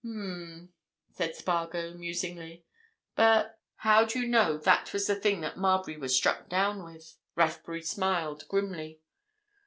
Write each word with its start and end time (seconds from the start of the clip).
"Um!" 0.03 0.73
said 1.11 1.35
Spargo, 1.35 1.93
musingly. 1.93 2.65
"But—how 3.13 4.05
do 4.05 4.19
you 4.21 4.27
know 4.27 4.57
that 4.57 4.91
was 4.93 5.05
the 5.05 5.13
thing 5.15 5.41
that 5.41 5.59
Marbury 5.59 5.95
was 5.95 6.15
struck 6.15 6.49
down 6.49 6.83
with?" 6.83 7.17
Rathbury 7.35 7.83
smiled 7.83 8.47
grimly. 8.47 9.01